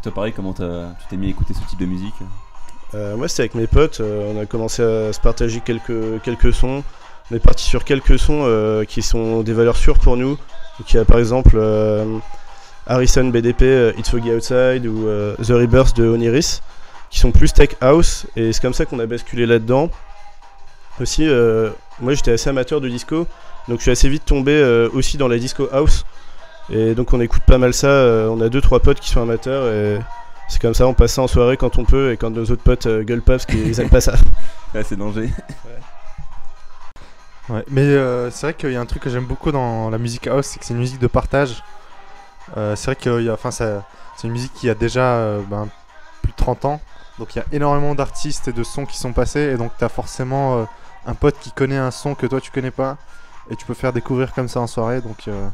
[0.00, 0.62] Et toi, pareil, comment tu
[1.10, 2.14] t'es mis à écouter ce type de musique
[2.94, 4.00] Euh, moi, c'était avec mes potes.
[4.00, 6.82] euh, on a commencé à se partager quelques, quelques sons.
[7.30, 10.38] On est parti sur quelques sons euh, qui sont des valeurs sûres pour nous.
[10.90, 12.16] Y a par exemple euh,
[12.86, 15.06] Harrison BDP, It's Foggy Outside ou
[15.44, 16.62] The Rebirth de Oniris,
[17.10, 18.26] qui sont plus tech house.
[18.36, 19.90] Et c'est comme ça qu'on a basculé là-dedans.
[20.98, 21.28] Aussi,
[22.00, 23.26] moi j'étais assez amateur de disco,
[23.68, 26.06] donc je suis assez vite tombé aussi dans la disco house.
[26.70, 27.88] Et donc on écoute pas mal ça.
[27.88, 29.98] euh, on a deux trois potes qui sont amateurs et
[30.48, 32.62] c'est comme ça, on passe ça en soirée quand on peut et quand nos autres
[32.62, 34.14] potes euh, gueulent pas parce qu'ils aiment pas ça.
[34.74, 35.28] Ouais, c'est danger.
[37.48, 39.98] Ouais, mais euh, c'est vrai qu'il y a un truc que j'aime beaucoup dans la
[39.98, 41.64] musique house, c'est que c'est une musique de partage.
[42.56, 43.72] Euh, c'est vrai que enfin, c'est
[44.22, 45.68] une musique qui a déjà euh, ben,
[46.22, 46.80] plus de 30 ans,
[47.18, 49.84] donc il y a énormément d'artistes et de sons qui sont passés, et donc tu
[49.84, 50.64] as forcément euh,
[51.06, 52.96] un pote qui connaît un son que toi tu connais pas,
[53.50, 55.48] et tu peux faire découvrir comme ça en soirée, donc euh,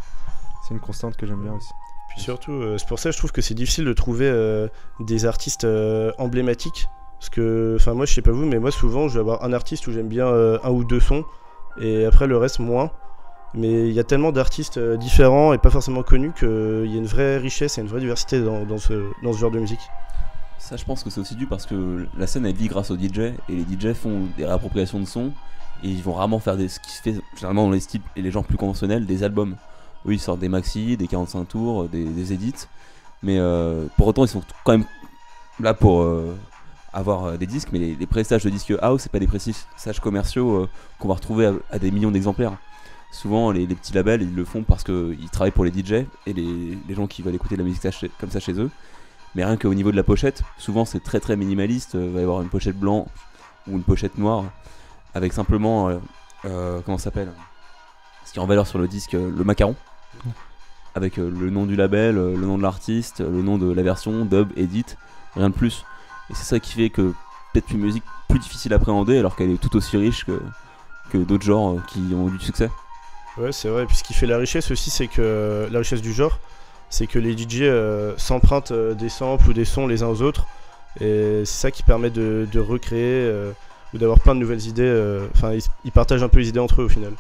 [0.67, 1.71] c'est une constante que j'aime bien aussi.
[2.09, 4.69] Puis surtout, euh, c'est pour ça que je trouve que c'est difficile de trouver euh,
[5.01, 6.89] des artistes euh, emblématiques.
[7.19, 9.53] Parce que, enfin, moi, je sais pas vous, mais moi, souvent, je vais avoir un
[9.53, 11.25] artiste où j'aime bien euh, un ou deux sons,
[11.81, 12.91] et après, le reste, moins.
[13.55, 16.99] Mais il y a tellement d'artistes euh, différents et pas forcément connus qu'il y a
[16.99, 19.81] une vraie richesse et une vraie diversité dans, dans ce, dans ce genre de musique.
[20.59, 22.99] Ça, je pense que c'est aussi dû parce que la scène elle vit grâce aux
[22.99, 25.33] DJ et les DJ font des réappropriations de sons
[25.83, 28.23] et ils vont rarement faire des, ce qui se fait généralement dans les styles et
[28.23, 29.57] les gens plus conventionnels des albums.
[30.07, 32.67] Eux ils sortent des maxi, des 45 tours, des, des edits,
[33.23, 34.85] mais euh, pour autant ils sont quand même
[35.61, 36.37] là pour euh,
[36.93, 40.63] avoir euh, des disques, mais les, prestages de disques house c'est pas des prestages commerciaux
[40.63, 42.57] euh, qu'on va retrouver à, des millions d'exemplaires.
[43.13, 46.95] Souvent les, petits labels ils le font parce qu'ils travaillent pour les DJ et les,
[46.95, 47.87] gens qui veulent écouter de la musique
[48.19, 48.71] comme ça chez eux.
[49.35, 51.95] Mais rien qu'au niveau de la pochette, souvent c'est très très minimaliste.
[51.95, 53.09] Il va y avoir une pochette blanche
[53.69, 54.45] ou une pochette noire
[55.17, 55.99] avec simplement, euh,
[56.45, 57.33] euh, comment s'appelle?
[58.27, 59.75] Ce qui est en valeur sur le disque, euh, le macaron.
[60.95, 63.83] Avec euh, le nom du label, euh, le nom de l'artiste, le nom de la
[63.83, 64.87] version, dub, edit,
[65.35, 65.85] rien de plus.
[66.31, 67.13] Et c'est ça qui fait que
[67.53, 70.41] peut-être une musique plus difficile à appréhender alors qu'elle est tout aussi riche que,
[71.11, 72.71] que d'autres genres euh, qui ont eu du succès.
[73.37, 73.83] Ouais, c'est vrai.
[73.83, 76.39] Et puis ce qui fait la richesse aussi, c'est que la richesse du genre,
[76.89, 77.65] c'est que les DJ
[78.17, 80.47] s'empruntent des samples ou des sons les uns aux autres.
[81.01, 83.31] Et c'est ça qui permet de, recréer
[83.93, 85.27] ou d'avoir plein de nouvelles idées.
[85.35, 85.53] Enfin,
[85.85, 87.13] ils partagent un peu les idées entre eux au final.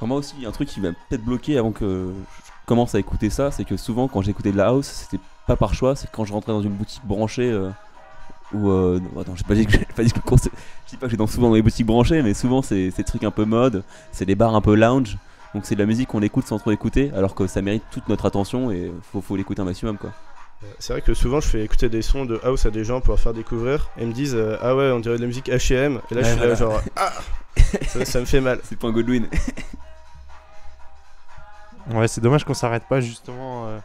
[0.00, 2.10] Enfin, moi aussi, il y a un truc qui m'a peut-être bloqué avant que
[2.46, 5.56] je commence à écouter ça, c'est que souvent quand j'écoutais de la house, c'était pas
[5.56, 7.68] par choix, c'est quand je rentrais dans une boutique branchée euh,
[8.54, 10.96] ou euh, non, attends, j'ai pas dit que j'ai pas dit que le je dis
[10.96, 13.30] pas que j'ai dans souvent dans les boutiques branchées, mais souvent c'est des trucs un
[13.30, 15.18] peu mode, c'est des bars un peu lounge.
[15.54, 18.08] Donc c'est de la musique qu'on écoute sans trop écouter, alors que ça mérite toute
[18.08, 20.12] notre attention et faut, faut l'écouter un maximum quoi.
[20.62, 23.00] Euh, C'est vrai que souvent je fais écouter des sons de house à des gens
[23.00, 25.26] pour leur faire découvrir et ils me disent euh, Ah ouais, on dirait de la
[25.26, 26.00] musique HM.
[26.10, 26.46] Et là je Ouais, suis voilà.
[26.48, 27.12] là genre Ah
[27.88, 28.60] ça, ça me fait mal.
[28.64, 29.26] C'est pas un Godwin.
[31.92, 33.78] Ouais, c'est dommage qu'on s'arrête pas justement euh,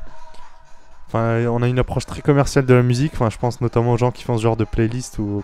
[1.07, 3.13] Enfin, on a une approche très commerciale de la musique.
[3.13, 5.43] Enfin, je pense notamment aux gens qui font ce genre de playlist ou,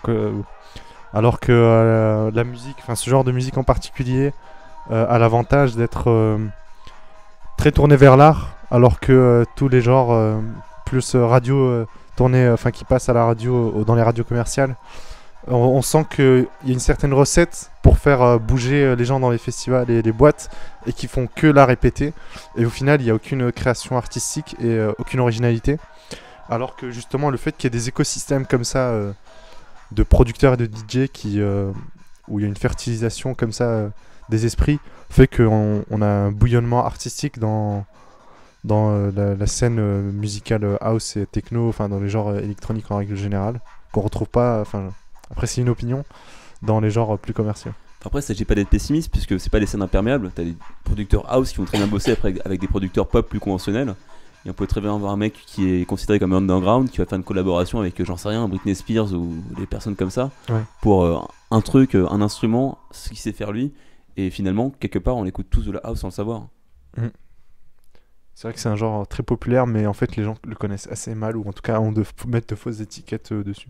[1.14, 4.32] alors que euh, la musique, enfin ce genre de musique en particulier,
[4.90, 6.38] euh, a l'avantage d'être
[7.56, 10.40] très tourné vers l'art, alors que tous les genres
[10.84, 14.76] plus radio tournés, enfin qui passent à la radio dans les radios commerciales,
[15.48, 19.18] on, sent qu'il y a une certaine recette pour faire euh, bouger euh, les gens
[19.18, 20.50] dans les festivals et les boîtes
[20.86, 22.12] et qui font que la répéter.
[22.56, 25.78] Et au final, il n'y a aucune création artistique et euh, aucune originalité.
[26.48, 28.92] Alors que justement, le fait qu'il y ait des écosystèmes comme ça
[29.90, 31.40] de producteurs et de DJ qui,
[32.28, 33.90] où il y a une fertilisation comme ça
[34.28, 34.78] des esprits
[35.08, 37.86] fait qu'on on a un bouillonnement artistique dans,
[38.64, 43.16] dans la, la scène musicale house et techno, enfin dans les genres électroniques en règle
[43.16, 43.60] générale,
[43.92, 44.90] qu'on retrouve pas, enfin
[45.32, 46.04] après c'est une opinion,
[46.62, 47.72] dans les genres plus commerciaux.
[48.04, 50.32] Après, ça, j'ai pas d'être pessimiste puisque c'est pas des scènes imperméables.
[50.34, 53.38] T'as des producteurs house qui vont très bien bosser après avec des producteurs pop plus
[53.38, 53.94] conventionnels.
[54.44, 56.98] Et on peut très bien avoir un mec qui est considéré comme un underground qui
[56.98, 60.32] va faire une collaboration avec, j'en sais rien, Britney Spears ou des personnes comme ça
[60.48, 60.62] Ouais.
[60.80, 61.20] pour euh,
[61.52, 63.72] un truc, euh, un instrument, ce qu'il sait faire lui.
[64.16, 66.48] Et finalement, quelque part, on écoute tous de la house sans le savoir.
[68.34, 70.88] C'est vrai que c'est un genre très populaire, mais en fait les gens le connaissent
[70.90, 73.68] assez mal, ou en tout cas ont de mettre de fausses étiquettes euh, dessus.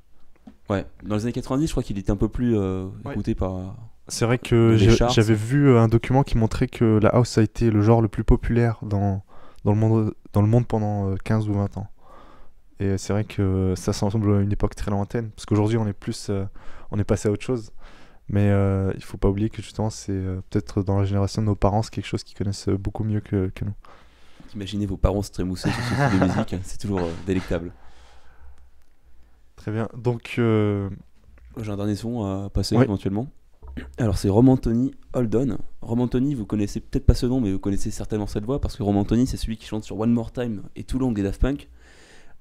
[0.72, 3.12] Ouais, dans les années 90, je crois qu'il était un peu plus euh, Ouais.
[3.12, 3.76] écouté par.
[4.08, 4.76] C'est vrai que
[5.11, 8.08] j'avais vu euh, un document qui montrait que la house a été le genre le
[8.08, 9.22] plus populaire dans,
[9.64, 11.87] dans, le, monde, dans le monde pendant euh, 15 ou 20 ans.
[12.80, 16.28] Et c'est vrai que ça semble une époque très lointaine, parce qu'aujourd'hui on est plus,
[16.30, 16.44] euh,
[16.90, 17.70] on est passé à autre chose.
[18.28, 21.46] Mais euh, il faut pas oublier que justement c'est euh, peut-être dans la génération de
[21.46, 23.74] nos parents c'est quelque chose qu'ils connaissent euh, beaucoup mieux que, que nous.
[24.54, 27.72] Imaginez vos parents se trémousser sur ce type de musique, c'est toujours euh, délectable.
[29.62, 29.88] Très bien.
[29.96, 30.90] Donc euh,
[31.57, 32.83] J'ai un dernier son à passer Oui.
[32.83, 33.29] éventuellement.
[33.96, 35.57] Alors c'est Rom Anthony Hold On.
[35.83, 38.77] Rom Anthony, vous connaissez peut-être pas ce nom, mais vous connaissez certainement cette voix parce
[38.77, 41.22] que Rom Anthony, c'est celui qui chante sur One More Time et Too Long des
[41.22, 41.68] Daft Punk.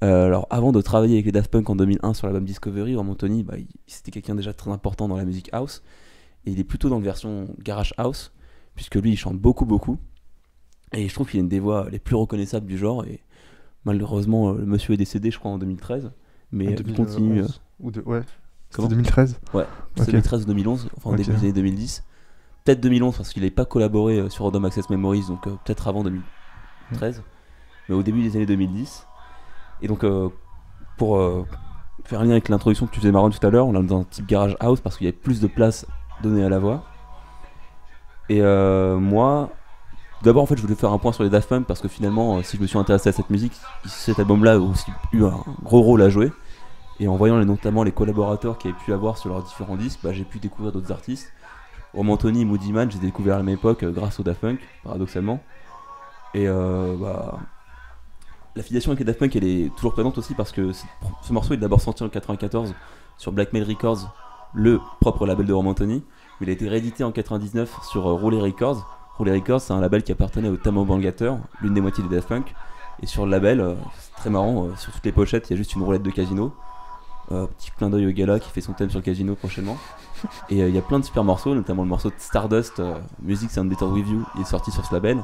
[0.04, 3.10] Euh, alors avant de travailler avec les Daft Punk en 2001 sur l'album Discovery, Rom
[3.12, 3.54] Anthony, bah,
[3.86, 5.84] c'était quelqu'un déjà très important dans la musique house.
[6.48, 8.34] Et il est plutôt dans la version garage house,
[8.74, 10.00] puisque lui il chante beaucoup beaucoup.
[10.92, 13.06] Et je trouve qu'il a une des voix les plus reconnaissables du genre.
[13.06, 13.22] Et
[13.86, 16.12] malheureusement, euh, le monsieur est décédé, je crois, en 2013.
[16.52, 17.40] Mais en il continue.
[17.40, 18.22] euh, 2011 ou de, ouais.
[18.74, 19.66] Comment C'était 2013 Ouais,
[20.00, 20.06] Ok.
[20.06, 21.18] 2013 ou 2011, enfin au Ok.
[21.18, 22.04] début des années 2010.
[22.64, 25.88] Peut-être 2011 parce qu'il n'avait pas collaboré euh, sur Random Access Memories, donc euh, peut-être
[25.88, 27.24] avant 2013,
[27.90, 29.08] mais au début des années 2010.
[29.82, 30.30] Et donc, euh,
[30.98, 31.46] pour euh,
[32.06, 34.02] faire un lien avec l'introduction que tu faisais Marron tout à l'heure, on l'a dans
[34.02, 35.86] un type garage house parce qu'il y avait plus de place
[36.22, 36.84] donnée à la voix.
[38.30, 39.50] Et euh, moi,
[40.22, 42.38] d'abord en fait, je voulais faire un point sur les Daft Punk parce que finalement,
[42.38, 43.54] euh, si je me suis intéressé à cette musique,
[43.86, 46.32] cet album-là a aussi eu un gros rôle à jouer.
[47.02, 50.00] Et en voyant notamment les collaborateurs qu'il y avait pu avoir sur leurs différents disques,
[50.04, 51.34] bah, j'ai pu découvrir d'autres artistes.
[51.94, 54.40] Roman Anthony et Moody Man, j'ai découvert à la même époque euh, grâce aux Daft
[54.40, 55.42] Punk, paradoxalement.
[56.34, 57.40] Et euh, bah,
[58.56, 60.86] l'affiliation avec les Daft Punk, elle est toujours présente aussi parce que ce,
[61.24, 62.74] ce morceau est d'abord sorti en 94
[63.18, 64.14] sur Blackmail Records,
[64.54, 66.04] le propre label de Roman Anthony.
[66.40, 68.88] Mais il a été réédité en 99 sur euh, Roulet Records.
[69.18, 72.28] Roulet Records, c'est un label qui appartenait au Tamo Bangater, l'une des moitiés des Daft
[72.28, 72.54] Punk.
[73.02, 75.56] Et sur le label, euh, c'est très marrant, euh, sur toutes les pochettes, il y
[75.56, 76.54] a juste une roulette de casino.
[77.32, 79.78] Euh, petit clin d'œil au gala qui fait son thème sur casino prochainement.
[80.50, 83.00] Et euh, il y a plein de super morceaux, notamment le morceau de Stardust, euh,
[83.22, 85.24] Music Sound Better You, il est sorti sur ce label.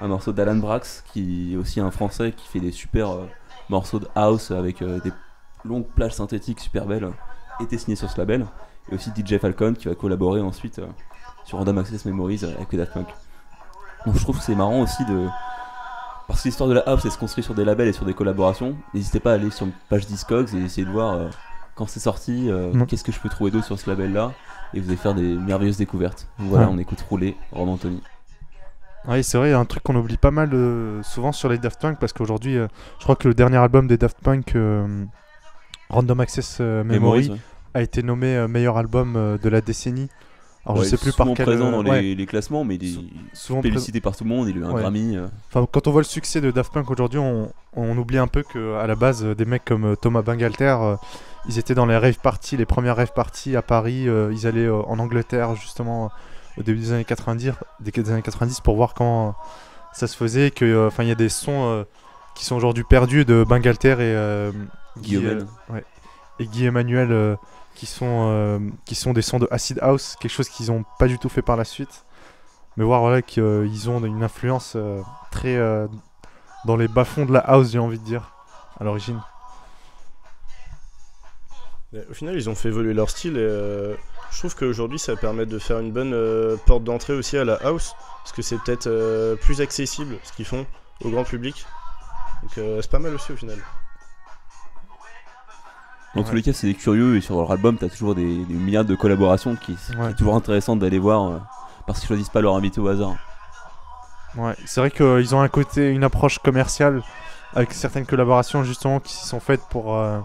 [0.00, 3.26] Un morceau d'Alan Brax, qui est aussi un français qui fait des super euh,
[3.68, 5.12] morceaux de house avec euh, des
[5.64, 7.08] longues plages synthétiques super belles,
[7.60, 8.46] était signé sur ce label.
[8.90, 10.80] Et aussi DJ Falcon qui va collaborer ensuite
[11.44, 13.08] sur Random Access Memories avec Daft Punk.
[14.04, 15.28] Donc je trouve que c'est marrant aussi de.
[16.26, 18.14] Parce que l'histoire de la house elle se construit sur des labels et sur des
[18.14, 18.76] collaborations.
[18.94, 21.28] N'hésitez pas à aller sur une page Discogs et essayer de voir euh,
[21.74, 24.32] quand c'est sorti, euh, qu'est-ce que je peux trouver d'autre sur ce label là.
[24.72, 26.26] Et vous allez faire des merveilleuses découvertes.
[26.38, 26.72] Voilà, Ouais.
[26.74, 28.02] on écoute Rouler, Roman Anthony.
[29.06, 31.48] Oui, c'est vrai, il y a un truc qu'on oublie pas mal euh, souvent sur
[31.50, 34.56] les Daft Punk parce qu'aujourd'hui, je crois que le dernier album des Daft Punk,
[35.90, 37.36] Random Access Memory, ouais.
[37.74, 40.08] a été nommé meilleur album de la décennie.
[40.66, 41.44] Alors Ouais, je sais plus par quel.
[41.44, 44.30] présent dans les, ouais, les classements, mais il est Sou- souvent félicité par tout le
[44.30, 44.48] monde.
[44.48, 44.80] Il a eu un Ouais.
[44.80, 45.14] Grammy.
[45.16, 45.26] euh.
[45.50, 48.42] Enfin, quand on voit le succès de Daft Punk aujourd'hui, on, on oublie un peu
[48.42, 50.96] que à la base, des mecs comme euh, Thomas Bangalter, euh,
[51.48, 54.08] ils étaient dans les rave parties, les premières rave parties à Paris.
[54.08, 56.10] euh, ils allaient en Angleterre justement
[56.56, 59.34] au début des années 90, des années 90 pour voir quand
[59.92, 60.50] ça se faisait.
[60.50, 61.84] Que enfin, il y a des sons
[62.34, 64.50] qui sont aujourd'hui perdus de Bangalter et
[65.02, 65.46] Guillaume.
[66.40, 67.36] et Guy Emmanuel.
[67.74, 70.84] Euh, qui sont, euh, qui sont des sons de Acid House, quelque chose qu'ils n'ont
[70.98, 72.04] pas du tout fait par la suite.
[72.76, 75.86] Mais voir voilà, qu'ils ont une influence euh, très euh,
[76.64, 78.32] dans les bas-fonds de la house, j'ai envie de dire,
[78.80, 79.20] à l'origine.
[82.10, 83.94] Au final, ils ont fait évoluer leur style et euh,
[84.32, 87.54] je trouve qu'aujourd'hui, ça permet de faire une bonne euh, porte d'entrée aussi à la
[87.62, 90.66] house parce que c'est peut-être euh, plus accessible ce qu'ils font
[91.04, 91.64] au grand public.
[92.42, 93.58] Donc euh, c'est pas mal aussi au final.
[96.14, 96.28] Dans Ouais.
[96.28, 98.84] tous les cas, c'est des curieux et sur leur album, t'as toujours des, des milliards
[98.84, 100.10] de collaborations qui, qui Ouais.
[100.10, 101.38] est toujours intéressant d'aller voir euh,
[101.86, 103.14] parce qu'ils choisissent pas leur invité au hasard.
[104.36, 107.02] Ouais, c'est vrai qu'ils ont un côté, une approche commerciale
[107.54, 110.18] avec certaines collaborations justement qui sont faites pour, euh,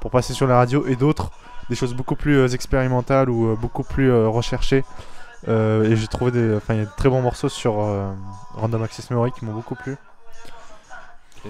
[0.00, 1.30] pour passer sur la radio et d'autres
[1.70, 4.84] des choses beaucoup plus euh, expérimentales ou beaucoup plus recherchées.
[5.48, 7.74] Et j'ai trouvé des, enfin il y a de très bons morceaux sur
[8.54, 9.96] Random Access Memory qui m'ont beaucoup plu.
[11.44, 11.48] Et,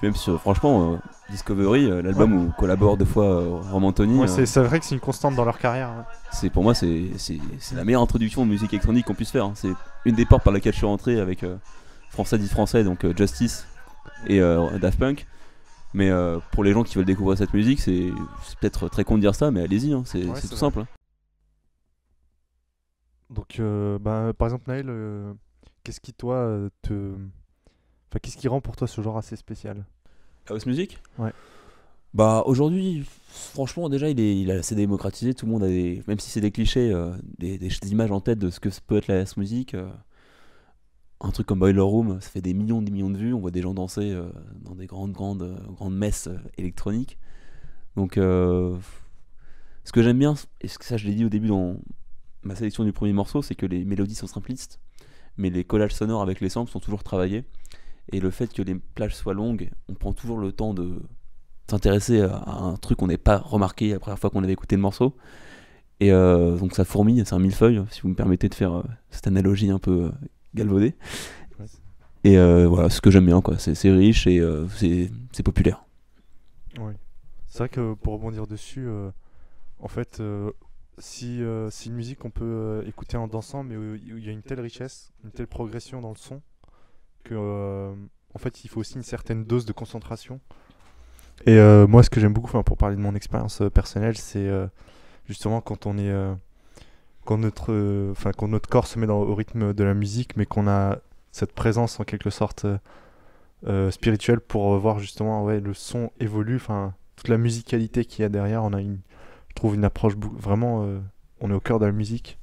[0.00, 0.96] Puis même sur, franchement, euh,
[1.28, 4.94] Discovery, euh, l'album où collabore deux fois euh, Roman Tony, ouais, c'est vrai que c'est
[4.94, 6.06] une constante dans leur carrière.
[6.32, 7.10] c'est pour moi c'est
[7.74, 9.44] la meilleure introduction aux musique électronique qu'on puisse faire.
[9.44, 9.52] hein.
[9.54, 9.72] C'est
[10.06, 11.44] une des portes par laquelle je suis rentré avec
[12.08, 13.66] français dit français, donc Justice
[14.26, 14.40] et
[14.80, 15.26] Daft Punk.
[15.92, 18.10] Mais euh, pour les gens qui veulent découvrir cette musique, c'est
[18.60, 20.56] peut-être très con de dire ça, mais allez-y, hein, c'est Ouais, tout vrai.
[20.56, 20.78] simple.
[20.80, 20.86] hein.
[23.28, 25.32] Donc, euh, bah, par exemple, Naël, euh,
[25.84, 26.48] qu'est-ce qui toi
[26.82, 27.12] te,
[28.10, 29.84] enfin qu'est-ce qui rend pour toi ce genre assez spécial?
[30.48, 30.98] House Music?
[31.18, 31.32] Ouais.
[32.12, 35.32] Bah aujourd'hui, franchement, déjà il est, il assez démocratisé.
[35.32, 38.10] Tout le monde a des, même si c'est des clichés, euh, des, des- des images
[38.10, 39.74] en tête de ce que peut être la house music.
[39.74, 39.88] euh,
[41.20, 43.34] un truc comme Boiler Room, ça fait des millions, des millions de vues.
[43.34, 44.30] On voit des gens danser euh,
[44.62, 47.18] dans des grandes, grandes, grandes messes électroniques.
[47.94, 48.78] Donc, ce
[49.92, 51.76] que j'aime bien, et ça je l'ai dit au début dans
[52.42, 54.80] ma sélection du premier morceau, c'est que les mélodies sont simplistes,
[55.36, 57.44] mais les collages sonores avec les samples sont toujours travaillés.
[58.12, 61.00] Et le fait que les plages soient longues, on prend toujours le temps de
[61.68, 64.82] s'intéresser à un truc qu'on n'ait pas remarqué la première fois qu'on avait écouté le
[64.82, 65.14] morceau.
[66.00, 68.82] Et euh, donc ça fourmille, c'est un millefeuille, si vous me permettez de faire euh,
[69.10, 70.10] cette analogie un peu euh,
[70.54, 70.94] galvaudée.
[71.58, 71.66] Ouais.
[72.24, 73.58] Et voilà, ce que j'aime bien, quoi.
[73.58, 74.42] C'est riche et
[75.32, 75.84] c'est populaire.
[76.78, 76.92] Oui.
[77.46, 78.86] C'est vrai que pour rebondir dessus,
[79.78, 80.22] en fait,
[80.98, 84.42] si c'est une musique qu'on peut écouter en dansant, mais où il y a une
[84.42, 86.42] telle richesse, une telle progression dans le son,
[87.24, 87.92] que euh,
[88.34, 90.40] en fait, il faut aussi une certaine dose de concentration.
[91.46, 94.50] Et euh, moi, ce que j'aime beaucoup, pour parler de mon expérience euh, personnelle, c'est
[95.26, 96.12] justement quand on est,
[97.24, 100.68] quand notre, enfin, quand notre corps se met au rythme de la musique, mais qu'on
[100.68, 100.98] a
[101.32, 102.66] cette présence en quelque sorte
[103.90, 108.28] spirituelle pour voir justement ouais, le son évolue, enfin toute la musicalité qu'il y a
[108.28, 108.98] derrière, on a une,
[109.48, 110.86] je trouve une approche vraiment,
[111.40, 112.38] on est au cœur de la musique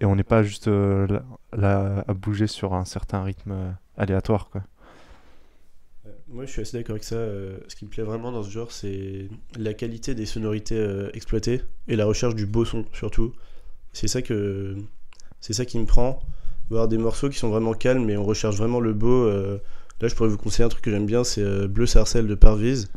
[0.00, 4.62] et on n'est pas juste là, à bouger sur un certain rythme aléatoire quoi.
[6.06, 7.16] Euh, Moi, je suis assez d'accord avec ça.
[7.16, 11.10] euh, ce qui me plaît vraiment dans ce genre, c'est la qualité des sonorités euh,
[11.14, 13.32] exploitées et la recherche du beau son, surtout.
[13.92, 14.76] C'est ça que
[15.40, 16.20] c'est ça qui me prend.
[16.70, 19.28] Voir des morceaux qui sont vraiment calmes, mais on recherche vraiment le beau.
[19.30, 22.90] Là, je pourrais vous conseiller un truc que j'aime bien, c'est Bleu Sarcelle de Parvise.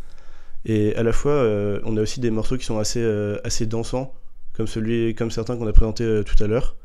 [0.64, 1.44] Et à la fois,
[1.84, 3.04] on a aussi des morceaux qui sont assez,
[3.44, 4.14] assez dansants,
[4.54, 6.78] comme celui, comme certains qu'on a présentés tout à l'heure.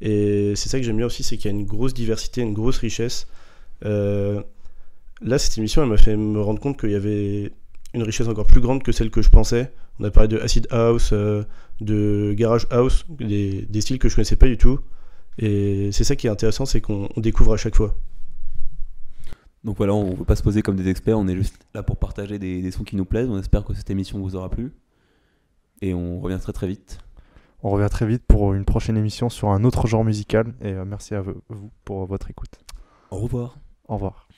[0.00, 2.54] Et c'est ça que j'aime bien aussi, c'est qu'il y a une grosse diversité, une
[2.54, 3.28] grosse richesse.
[3.84, 4.42] Euh,
[5.24, 7.52] Là, cette émission, elle m'a fait me rendre compte qu'il y avait
[7.94, 9.72] une richesse encore plus grande que celle que je pensais.
[10.00, 11.44] On a parlé de acid house, euh,
[11.80, 14.80] de garage house, des, des styles que je connaissais pas du tout.
[15.38, 17.94] Et c'est ça qui est intéressant, c'est qu'on on découvre à chaque fois.
[19.62, 21.84] Donc voilà, on ne veut pas se poser comme des experts, on est juste là
[21.84, 23.28] pour partager des, des sons qui nous plaisent.
[23.30, 24.72] On espère que cette émission vous aura plu.
[25.82, 26.98] Et on revient très très vite.
[27.62, 30.84] On revient très vite pour une prochaine émission sur un autre genre musical et euh,
[30.84, 31.40] merci à vous
[31.84, 32.58] pour votre écoute.
[33.12, 33.61] Au revoir.
[33.92, 34.31] Au revoir.